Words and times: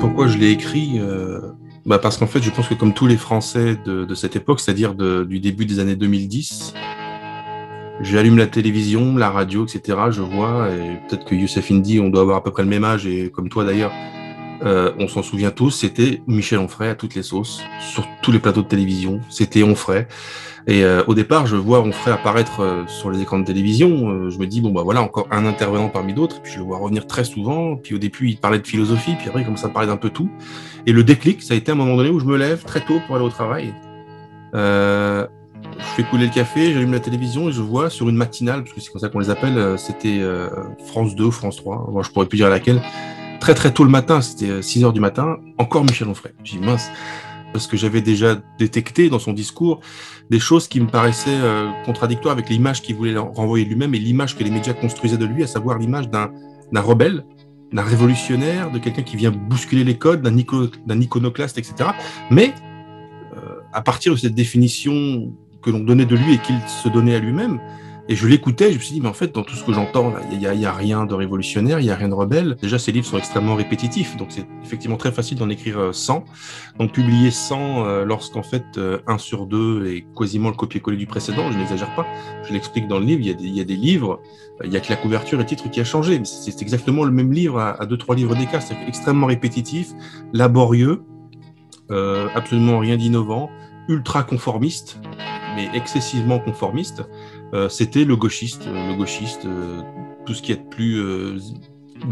Pourquoi 0.00 0.28
je 0.28 0.38
l'ai 0.38 0.50
écrit 0.50 0.98
euh, 1.00 1.40
bah 1.86 1.98
Parce 1.98 2.16
qu'en 2.16 2.26
fait, 2.26 2.42
je 2.42 2.50
pense 2.50 2.68
que 2.68 2.74
comme 2.74 2.92
tous 2.92 3.06
les 3.06 3.16
Français 3.16 3.76
de, 3.84 4.04
de 4.04 4.14
cette 4.14 4.36
époque, 4.36 4.60
c'est-à-dire 4.60 4.94
du 4.94 5.40
début 5.40 5.64
des 5.64 5.78
années 5.78 5.96
2010, 5.96 6.74
j'allume 8.00 8.36
la 8.36 8.46
télévision, 8.46 9.16
la 9.16 9.30
radio, 9.30 9.64
etc. 9.64 9.98
Je 10.10 10.22
vois, 10.22 10.68
et 10.70 11.00
peut-être 11.08 11.24
que 11.24 11.34
Youssef 11.34 11.70
Indy, 11.70 12.00
on 12.00 12.10
doit 12.10 12.22
avoir 12.22 12.38
à 12.38 12.44
peu 12.44 12.50
près 12.50 12.62
le 12.62 12.68
même 12.68 12.84
âge, 12.84 13.06
et 13.06 13.30
comme 13.30 13.48
toi 13.48 13.64
d'ailleurs, 13.64 13.92
euh, 14.64 14.92
on 14.98 15.06
s'en 15.06 15.22
souvient 15.22 15.50
tous, 15.50 15.70
c'était 15.70 16.20
Michel 16.26 16.58
Onfray 16.58 16.88
à 16.88 16.94
toutes 16.94 17.14
les 17.14 17.22
sauces, 17.22 17.62
sur 17.80 18.06
tous 18.22 18.32
les 18.32 18.40
plateaux 18.40 18.62
de 18.62 18.68
télévision, 18.68 19.20
c'était 19.30 19.62
Onfray. 19.62 20.06
Et 20.66 20.84
euh, 20.84 21.02
au 21.06 21.14
départ, 21.14 21.46
je 21.46 21.56
vois 21.56 21.80
Onfray 21.80 22.12
apparaître 22.12 22.60
euh, 22.60 22.86
sur 22.86 23.10
les 23.10 23.22
écrans 23.22 23.38
de 23.38 23.44
télévision, 23.44 24.28
je 24.28 24.38
me 24.38 24.46
dis, 24.46 24.60
bon 24.60 24.70
bah 24.70 24.82
voilà, 24.82 25.02
encore 25.02 25.28
un 25.30 25.46
intervenant 25.46 25.88
parmi 25.88 26.12
d'autres, 26.12 26.42
puis 26.42 26.52
je 26.52 26.58
le 26.58 26.64
vois 26.64 26.78
revenir 26.78 27.06
très 27.06 27.24
souvent, 27.24 27.76
puis 27.76 27.94
au 27.94 27.98
début, 27.98 28.28
il 28.28 28.38
parlait 28.38 28.58
de 28.58 28.66
philosophie, 28.66 29.14
puis 29.16 29.28
après, 29.28 29.42
il 29.42 29.44
commence 29.44 29.64
à 29.64 29.68
parler 29.68 29.88
d'un 29.88 29.96
peu 29.96 30.10
tout. 30.10 30.28
Et 30.86 30.92
le 30.92 31.04
déclic, 31.04 31.42
ça 31.42 31.54
a 31.54 31.56
été 31.56 31.70
un 31.70 31.76
moment 31.76 31.96
donné 31.96 32.10
où 32.10 32.18
je 32.18 32.26
me 32.26 32.36
lève 32.36 32.64
très 32.64 32.80
tôt 32.80 33.00
pour 33.06 33.16
aller 33.16 33.24
au 33.24 33.30
travail. 33.30 33.74
Je 34.52 35.84
fais 35.96 36.02
couler 36.02 36.26
le 36.26 36.32
café, 36.32 36.72
j'allume 36.72 36.92
la 36.92 37.00
télévision 37.00 37.48
et 37.48 37.52
je 37.52 37.62
vois 37.62 37.90
sur 37.90 38.08
une 38.08 38.16
matinale, 38.16 38.64
parce 38.64 38.74
que 38.74 38.80
c'est 38.80 38.90
comme 38.90 39.00
ça 39.00 39.08
qu'on 39.08 39.20
les 39.20 39.30
appelle, 39.30 39.78
c'était 39.78 40.20
France 40.86 41.14
2 41.14 41.24
ou 41.24 41.30
France 41.30 41.56
3, 41.56 41.90
moi 41.92 42.02
je 42.02 42.10
pourrais 42.10 42.26
plus 42.26 42.38
dire 42.38 42.48
laquelle, 42.48 42.82
très 43.40 43.54
très 43.54 43.72
tôt 43.72 43.84
le 43.84 43.90
matin, 43.90 44.20
c'était 44.20 44.62
6 44.62 44.84
heures 44.84 44.92
du 44.92 45.00
matin, 45.00 45.38
encore 45.58 45.84
Michel 45.84 46.08
Onfray. 46.08 46.32
J'ai 46.44 46.58
dit 46.58 46.64
mince, 46.64 46.90
parce 47.52 47.66
que 47.66 47.76
j'avais 47.76 48.00
déjà 48.00 48.36
détecté 48.58 49.08
dans 49.08 49.18
son 49.18 49.32
discours 49.32 49.80
des 50.30 50.38
choses 50.38 50.68
qui 50.68 50.80
me 50.80 50.86
paraissaient 50.86 51.30
euh, 51.30 51.70
contradictoires 51.84 52.32
avec 52.32 52.48
l'image 52.48 52.82
qu'il 52.82 52.96
voulait 52.96 53.16
renvoyer 53.16 53.64
lui-même 53.64 53.94
et 53.94 53.98
l'image 53.98 54.36
que 54.36 54.44
les 54.44 54.50
médias 54.50 54.74
construisaient 54.74 55.16
de 55.16 55.24
lui, 55.24 55.42
à 55.42 55.46
savoir 55.46 55.78
l'image 55.78 56.08
d'un 56.10 56.30
rebelle, 56.80 57.24
d'un 57.72 57.82
révolutionnaire, 57.82 58.70
de 58.70 58.78
quelqu'un 58.78 59.02
qui 59.02 59.16
vient 59.16 59.30
bousculer 59.30 59.84
les 59.84 59.96
codes, 59.96 60.22
d'un 60.22 61.00
iconoclaste, 61.00 61.58
etc. 61.58 61.90
Mais 62.30 62.54
euh, 63.36 63.60
à 63.72 63.80
partir 63.82 64.12
de 64.12 64.18
cette 64.18 64.34
définition 64.34 65.32
que 65.62 65.70
l'on 65.70 65.80
donnait 65.80 66.06
de 66.06 66.16
lui 66.16 66.34
et 66.34 66.38
qu'il 66.38 66.60
se 66.66 66.88
donnait 66.88 67.14
à 67.14 67.18
lui-même, 67.18 67.60
et 68.10 68.16
je 68.16 68.26
l'écoutais, 68.26 68.72
je 68.72 68.78
me 68.78 68.82
suis 68.82 68.94
dit, 68.94 69.00
mais 69.02 69.08
en 69.08 69.12
fait, 69.12 69.34
dans 69.34 69.42
tout 69.42 69.54
ce 69.54 69.62
que 69.62 69.72
j'entends, 69.74 70.14
il 70.32 70.38
n'y 70.38 70.46
a, 70.46 70.54
y 70.54 70.64
a, 70.64 70.72
rien 70.72 71.04
de 71.04 71.12
révolutionnaire, 71.12 71.78
il 71.78 71.84
n'y 71.84 71.90
a 71.90 71.94
rien 71.94 72.08
de 72.08 72.14
rebelle. 72.14 72.56
Déjà, 72.62 72.78
ces 72.78 72.90
livres 72.90 73.06
sont 73.06 73.18
extrêmement 73.18 73.54
répétitifs, 73.54 74.16
donc 74.16 74.28
c'est 74.30 74.46
effectivement 74.64 74.96
très 74.96 75.12
facile 75.12 75.36
d'en 75.36 75.50
écrire 75.50 75.94
100. 75.94 76.16
Euh, 76.16 76.78
donc 76.78 76.92
publier 76.92 77.30
100 77.30 77.84
euh, 77.84 78.04
lorsqu'en 78.06 78.42
fait 78.42 78.64
euh, 78.78 78.98
un 79.06 79.18
sur 79.18 79.44
deux 79.44 79.86
est 79.88 80.06
quasiment 80.16 80.48
le 80.48 80.54
copier-coller 80.54 80.96
du 80.96 81.06
précédent, 81.06 81.52
je 81.52 81.58
n'exagère 81.58 81.94
pas. 81.94 82.06
Je 82.44 82.54
l'explique 82.54 82.88
dans 82.88 82.98
le 82.98 83.04
livre, 83.04 83.20
il 83.20 83.54
y, 83.54 83.60
a 83.60 83.64
des, 83.64 83.76
livres, 83.76 84.22
il 84.64 84.70
n'y 84.70 84.76
a 84.78 84.80
que 84.80 84.88
la 84.88 84.96
couverture 84.96 85.38
et 85.38 85.42
le 85.42 85.46
titre 85.46 85.70
qui 85.70 85.78
a 85.78 85.84
changé, 85.84 86.18
c'est 86.24 86.62
exactement 86.62 87.04
le 87.04 87.10
même 87.10 87.30
livre 87.30 87.60
à, 87.60 87.84
deux, 87.84 87.98
trois 87.98 88.16
livres 88.16 88.34
d'écart, 88.34 88.62
c'est 88.62 88.76
extrêmement 88.86 89.26
répétitif, 89.26 89.92
laborieux, 90.32 91.02
absolument 92.34 92.78
rien 92.78 92.96
d'innovant, 92.96 93.50
ultra 93.88 94.22
conformiste, 94.22 94.98
mais 95.56 95.68
excessivement 95.74 96.38
conformiste. 96.38 97.04
Euh, 97.54 97.68
c'était 97.68 98.04
le 98.04 98.16
gauchiste, 98.16 98.66
euh, 98.66 98.92
le 98.92 98.96
gauchiste, 98.96 99.46
euh, 99.46 99.80
tout 100.26 100.34
ce 100.34 100.42
qui 100.42 100.52
est 100.52 100.56
de 100.56 100.68
plus 100.68 101.02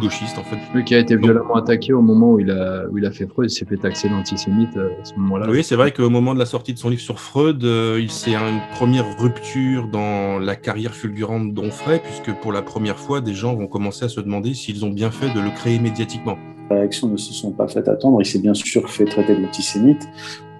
gauchiste 0.00 0.36
en 0.38 0.42
fait. 0.42 0.56
Lui 0.74 0.84
qui 0.84 0.94
a 0.94 0.98
été 0.98 1.16
violemment 1.16 1.54
attaqué 1.54 1.92
au 1.92 2.00
moment 2.00 2.32
où 2.32 2.40
il 2.40 2.50
a, 2.50 2.86
où 2.90 2.98
il 2.98 3.04
a 3.04 3.10
fait 3.10 3.26
Freud, 3.26 3.50
il 3.50 3.54
s'est 3.54 3.66
fait 3.66 3.76
taxer 3.76 4.08
d'antisémite 4.08 4.76
à 4.76 5.04
ce 5.04 5.14
moment-là. 5.16 5.46
Oui, 5.48 5.62
c'est 5.62 5.76
vrai 5.76 5.92
qu'au 5.92 6.10
moment 6.10 6.34
de 6.34 6.38
la 6.38 6.46
sortie 6.46 6.72
de 6.72 6.78
son 6.78 6.88
livre 6.88 7.02
sur 7.02 7.20
Freud, 7.20 7.62
il 7.62 8.10
s'est 8.10 8.34
une 8.34 8.60
première 8.74 9.04
rupture 9.18 9.86
dans 9.86 10.38
la 10.38 10.56
carrière 10.56 10.94
fulgurante 10.94 11.52
d'Onfray, 11.52 12.00
puisque 12.00 12.32
pour 12.40 12.52
la 12.52 12.62
première 12.62 12.98
fois, 12.98 13.20
des 13.20 13.34
gens 13.34 13.54
vont 13.54 13.68
commencer 13.68 14.06
à 14.06 14.08
se 14.08 14.20
demander 14.20 14.54
s'ils 14.54 14.84
ont 14.84 14.90
bien 14.90 15.10
fait 15.10 15.32
de 15.32 15.40
le 15.40 15.50
créer 15.50 15.78
médiatiquement. 15.78 16.36
Les 16.70 16.78
réactions 16.78 17.08
ne 17.08 17.16
se 17.16 17.32
sont 17.32 17.52
pas 17.52 17.68
faites 17.68 17.88
attendre, 17.88 18.20
il 18.20 18.26
s'est 18.26 18.40
bien 18.40 18.54
sûr 18.54 18.88
fait 18.88 19.04
traiter 19.04 19.36
d'antisémite, 19.36 20.08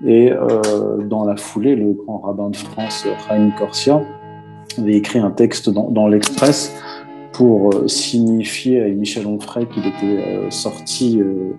et 0.05 0.31
euh, 0.31 1.03
dans 1.05 1.25
la 1.25 1.37
foulée, 1.37 1.75
le 1.75 1.93
grand 1.93 2.19
rabbin 2.19 2.51
de 2.51 2.57
France, 2.57 3.07
Chaim 3.27 3.51
Corsia, 3.59 4.03
avait 4.79 4.95
écrit 4.95 5.19
un 5.19 5.31
texte 5.31 5.71
dans, 5.71 6.09
l'Express 6.09 6.75
pour 7.33 7.73
euh, 7.73 7.89
signifier 7.89 8.83
à 8.83 8.89
Michel 8.89 9.27
Onfray 9.27 9.67
qu'il 9.67 9.87
était 9.87 10.05
euh, 10.05 10.51
sorti, 10.51 11.21
euh, 11.21 11.53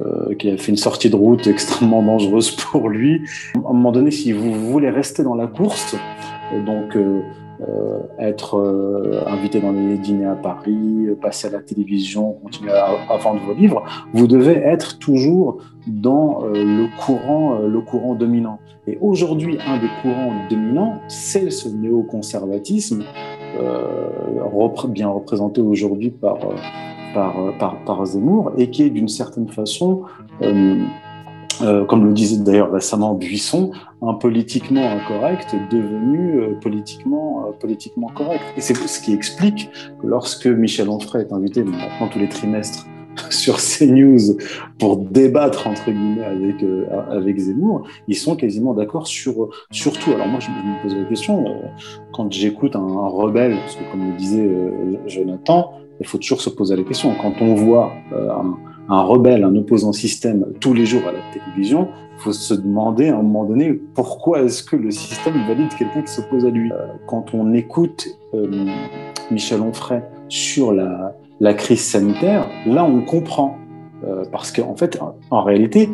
euh, 0.00 0.34
qu'il 0.34 0.50
avait 0.50 0.58
fait 0.58 0.72
une 0.72 0.76
sortie 0.76 1.10
de 1.10 1.16
route 1.16 1.46
extrêmement 1.46 2.02
dangereuse 2.02 2.50
pour 2.50 2.88
lui. 2.88 3.22
À 3.54 3.58
un 3.58 3.72
moment 3.72 3.92
donné, 3.92 4.10
si 4.10 4.32
vous 4.32 4.52
voulez 4.52 4.90
rester 4.90 5.22
dans 5.22 5.34
la 5.34 5.46
course, 5.46 5.96
donc 6.66 6.96
euh, 7.68 8.00
être 8.18 8.58
euh, 8.58 9.22
invité 9.26 9.60
dans 9.60 9.72
les 9.72 9.96
dîners 9.96 10.26
à 10.26 10.34
Paris, 10.34 11.06
passer 11.20 11.48
à 11.48 11.50
la 11.50 11.60
télévision, 11.60 12.32
continuer 12.42 12.72
à, 12.72 13.16
vendre 13.18 13.40
vos 13.46 13.54
livres, 13.54 13.84
vous 14.12 14.26
devez 14.26 14.54
être 14.54 14.98
toujours 14.98 15.58
dans 15.86 16.42
euh, 16.42 16.52
le 16.54 16.86
courant, 16.98 17.58
le 17.58 17.80
courant 17.80 18.14
dominant. 18.14 18.58
Et 18.86 18.98
aujourd'hui, 19.00 19.58
un 19.66 19.78
des 19.78 19.90
courants 20.02 20.32
dominants, 20.50 21.00
c'est 21.08 21.50
ce 21.50 21.68
néoconservatisme, 21.68 23.04
bien 24.88 25.08
représenté 25.08 25.60
aujourd'hui 25.60 26.10
par, 26.10 26.38
par, 27.14 27.76
par, 27.84 28.06
Zemmour, 28.06 28.52
et 28.56 28.70
qui 28.70 28.82
est 28.82 28.90
d'une 28.90 29.08
certaine 29.08 29.48
façon 29.48 30.02
euh, 31.60 31.84
comme 31.84 32.06
le 32.06 32.12
disait 32.12 32.42
d'ailleurs 32.42 32.72
récemment 32.72 33.14
Buisson, 33.14 33.72
un 34.00 34.14
politiquement 34.14 34.90
incorrect 34.90 35.54
devenu 35.70 36.40
euh, 36.40 36.54
politiquement, 36.60 37.46
euh, 37.46 37.52
politiquement 37.52 38.08
correct. 38.08 38.42
Et 38.56 38.60
c'est 38.60 38.74
ce 38.74 39.00
qui 39.00 39.12
explique 39.12 39.70
que 40.00 40.06
lorsque 40.06 40.46
Michel 40.46 40.88
Onfray 40.88 41.22
est 41.22 41.32
invité 41.32 41.62
maintenant 41.62 42.08
tous 42.10 42.18
les 42.18 42.28
trimestres 42.28 42.86
sur 43.30 43.58
CNews 43.58 44.38
pour 44.78 44.96
débattre 44.96 45.66
entre 45.66 45.90
guillemets 45.90 46.24
avec 46.24 46.64
avec 47.10 47.38
Zemmour, 47.38 47.86
ils 48.08 48.16
sont 48.16 48.36
quasiment 48.36 48.72
d'accord 48.72 49.06
sur 49.06 49.50
sur 49.70 49.98
tout. 49.98 50.12
Alors 50.12 50.28
moi 50.28 50.40
je 50.40 50.48
me 50.48 50.82
pose 50.82 50.96
la 50.96 51.04
question 51.04 51.44
quand 52.12 52.32
j'écoute 52.32 52.74
un, 52.74 53.08
rebelle, 53.08 53.56
parce 53.56 53.76
que 53.76 53.90
comme 53.90 54.10
le 54.10 54.16
disait 54.16 54.50
Jonathan, 55.06 55.72
il 56.00 56.06
faut 56.06 56.16
toujours 56.16 56.40
se 56.40 56.48
poser 56.48 56.74
la 56.74 56.84
question. 56.84 57.14
Quand 57.20 57.34
on 57.42 57.54
voit 57.54 57.92
un 58.12 58.56
un 58.92 59.02
rebelle, 59.02 59.42
un 59.42 59.56
opposant 59.56 59.92
système 59.92 60.44
tous 60.60 60.74
les 60.74 60.84
jours 60.84 61.02
à 61.08 61.12
la 61.12 61.18
télévision, 61.32 61.88
il 62.18 62.22
faut 62.22 62.32
se 62.32 62.52
demander 62.52 63.08
à 63.08 63.14
un 63.14 63.22
moment 63.22 63.44
donné 63.44 63.72
pourquoi 63.94 64.42
est-ce 64.42 64.62
que 64.62 64.76
le 64.76 64.90
système 64.90 65.34
valide 65.48 65.70
quelqu'un 65.78 66.02
qui 66.02 66.12
s'oppose 66.12 66.44
à 66.44 66.50
lui? 66.50 66.70
Euh, 66.70 66.76
quand 67.06 67.32
on 67.32 67.54
écoute 67.54 68.06
euh, 68.34 68.66
Michel 69.30 69.62
Onfray 69.62 70.02
sur 70.28 70.72
la, 70.72 71.54
crise 71.54 71.80
sanitaire, 71.80 72.46
là 72.66 72.84
on 72.84 73.00
comprend. 73.00 73.56
Euh, 74.04 74.24
parce 74.30 74.50
qu'en 74.50 74.74
fait, 74.74 74.98
en 75.30 75.42
réalité, 75.42 75.88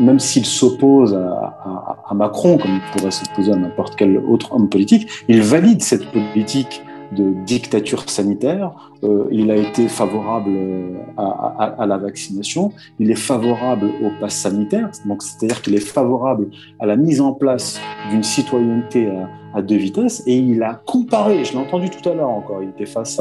même 0.00 0.18
s'il 0.18 0.44
s'oppose 0.44 1.14
à, 1.14 2.00
à, 2.08 2.12
Macron, 2.14 2.58
comme 2.58 2.72
il 2.72 2.80
pourrait 2.92 3.12
s'opposer 3.12 3.52
à 3.52 3.56
n'importe 3.56 3.94
quel 3.96 4.18
autre 4.18 4.52
homme 4.52 4.68
politique, 4.68 5.08
il 5.28 5.42
valide 5.42 5.80
cette 5.80 6.10
politique 6.10 6.82
de 7.16 7.34
dictature 7.44 8.08
sanitaire. 8.08 8.72
Euh, 9.04 9.26
il 9.30 9.50
a 9.50 9.56
été 9.56 9.88
favorable 9.88 10.50
euh, 10.50 10.98
à, 11.16 11.86
la 11.86 11.96
vaccination. 11.98 12.72
Il 12.98 13.10
est 13.10 13.16
favorable 13.16 13.90
au 14.02 14.10
pass 14.20 14.34
sanitaire. 14.34 14.90
Donc, 15.06 15.22
c'est-à-dire 15.22 15.62
qu'il 15.62 15.74
est 15.74 15.86
favorable 15.86 16.48
à 16.80 16.86
la 16.86 16.96
mise 16.96 17.20
en 17.20 17.32
place 17.32 17.80
d'une 18.10 18.22
citoyenneté 18.22 19.08
à, 19.54 19.62
deux 19.62 19.76
vitesses. 19.76 20.22
Et 20.26 20.36
il 20.36 20.62
a 20.62 20.74
comparé, 20.86 21.44
je 21.44 21.52
l'ai 21.52 21.58
entendu 21.58 21.90
tout 21.90 22.08
à 22.08 22.14
l'heure 22.14 22.30
encore, 22.30 22.62
il 22.62 22.70
était 22.70 22.86
face 22.86 23.20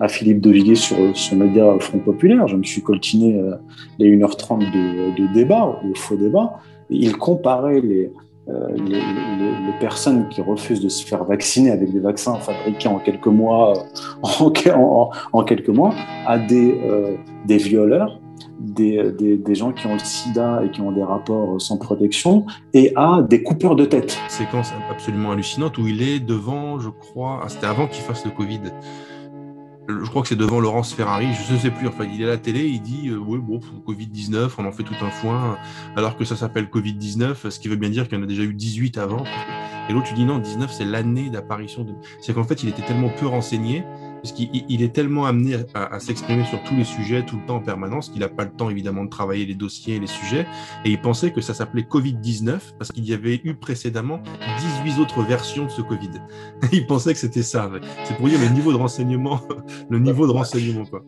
à, 0.00 0.08
Philippe 0.08 0.40
Devilliers 0.40 0.76
sur 0.76 0.96
son 1.14 1.36
média 1.36 1.64
Front 1.80 1.98
Populaire. 1.98 2.48
Je 2.48 2.56
me 2.56 2.62
suis 2.62 2.82
coltiné 2.82 3.34
euh, 3.34 3.56
les 3.98 4.16
1h30 4.16 4.60
de, 4.60 5.16
de 5.20 5.32
débat, 5.34 5.78
de 5.84 5.96
faux 5.96 6.16
débat. 6.16 6.54
Il 6.90 7.16
comparait 7.16 7.80
les, 7.80 8.10
les, 8.46 9.00
les, 9.00 9.72
personnes 9.80 10.28
qui 10.28 10.40
refusent 10.40 10.80
de 10.80 10.88
se 10.88 11.04
faire 11.04 11.24
vacciner 11.24 11.70
avec 11.70 11.92
des 11.92 12.00
vaccins 12.00 12.34
fabriqués 12.36 12.88
en 12.88 12.98
quelques 12.98 13.26
mois, 13.26 13.86
en, 14.22 15.10
en, 15.32 15.44
quelques 15.44 15.68
mois, 15.68 15.94
à 16.26 16.38
des, 16.38 16.80
euh, 16.84 17.16
des 17.46 17.56
violeurs, 17.56 18.20
des, 18.60 19.12
des, 19.12 19.36
des, 19.36 19.54
gens 19.54 19.72
qui 19.72 19.86
ont 19.86 19.94
le 19.94 19.98
sida 19.98 20.62
et 20.64 20.70
qui 20.70 20.80
ont 20.80 20.92
des 20.92 21.02
rapports 21.02 21.60
sans 21.60 21.78
protection, 21.78 22.46
et 22.72 22.92
à 22.96 23.22
des 23.22 23.42
coupeurs 23.42 23.76
de 23.76 23.84
tête. 23.84 24.18
Séquence 24.28 24.72
absolument 24.90 25.32
hallucinante 25.32 25.78
où 25.78 25.86
il 25.88 26.02
est 26.02 26.20
devant, 26.20 26.78
je 26.78 26.90
crois, 26.90 27.40
ah, 27.42 27.48
c'était 27.48 27.66
avant 27.66 27.86
qu'il 27.86 28.02
fasse 28.02 28.24
le 28.24 28.30
Covid 28.30 28.60
je 29.88 30.08
crois 30.08 30.22
que 30.22 30.28
c'est 30.28 30.36
devant 30.36 30.60
Laurence 30.60 30.94
Ferrari, 30.94 31.26
je 31.48 31.54
ne 31.54 31.58
sais 31.58 31.70
plus, 31.70 31.86
enfin 31.88 32.04
il 32.04 32.22
est 32.22 32.24
à 32.24 32.28
la 32.28 32.36
télé, 32.38 32.64
il 32.64 32.80
dit 32.80 33.08
euh, 33.08 33.16
oui 33.16 33.38
bon 33.38 33.60
Covid-19, 33.86 34.50
on 34.58 34.64
en 34.64 34.72
fait 34.72 34.82
tout 34.82 34.94
un 35.02 35.10
foin, 35.10 35.58
alors 35.96 36.16
que 36.16 36.24
ça 36.24 36.36
s'appelle 36.36 36.66
Covid-19, 36.66 37.50
ce 37.50 37.58
qui 37.58 37.68
veut 37.68 37.76
bien 37.76 37.90
dire 37.90 38.08
qu'il 38.08 38.18
y 38.18 38.20
en 38.20 38.24
a 38.24 38.26
déjà 38.26 38.42
eu 38.42 38.54
18 38.54 38.98
avant. 38.98 39.24
Et 39.88 39.92
l'autre 39.92 40.06
tu 40.08 40.14
dis 40.14 40.24
non, 40.24 40.38
19 40.38 40.72
c'est 40.72 40.86
l'année 40.86 41.28
d'apparition 41.28 41.84
de... 41.84 41.92
C'est 42.22 42.32
qu'en 42.32 42.44
fait 42.44 42.62
il 42.62 42.70
était 42.70 42.82
tellement 42.82 43.10
peu 43.10 43.26
renseigné, 43.26 43.84
parce 44.22 44.32
qu'il 44.32 44.82
est 44.82 44.94
tellement 44.94 45.26
amené 45.26 45.56
à, 45.74 45.94
à 45.94 46.00
s'exprimer 46.00 46.46
sur 46.46 46.62
tous 46.62 46.74
les 46.74 46.84
sujets 46.84 47.26
tout 47.26 47.36
le 47.36 47.44
temps 47.44 47.56
en 47.56 47.60
permanence 47.60 48.08
qu'il 48.08 48.20
n'a 48.20 48.28
pas 48.28 48.44
le 48.44 48.52
temps 48.52 48.70
évidemment 48.70 49.04
de 49.04 49.10
travailler 49.10 49.44
les 49.44 49.54
dossiers 49.54 49.96
et 49.96 50.00
les 50.00 50.06
sujets, 50.06 50.46
et 50.86 50.90
il 50.90 51.00
pensait 51.00 51.30
que 51.30 51.42
ça 51.42 51.52
s'appelait 51.52 51.82
Covid-19 51.82 52.58
parce 52.78 52.90
qu'il 52.90 53.04
y 53.04 53.12
avait 53.12 53.42
eu 53.44 53.54
précédemment 53.54 54.22
18 54.84 55.02
autres 55.02 55.22
versions 55.22 55.64
de 55.64 55.70
ce 55.70 55.82
Covid. 55.82 56.10
il 56.72 56.86
pensait 56.86 57.12
que 57.12 57.18
c'était 57.18 57.42
ça. 57.42 57.70
C'est 58.04 58.16
pour 58.16 58.28
dire 58.28 58.38
le 58.40 58.48
niveau 58.48 58.72
de 58.72 58.76
renseignement, 58.76 59.40
le 59.90 59.98
niveau 59.98 60.26
de 60.26 60.32
renseignement 60.32 60.84
quoi. 60.84 61.02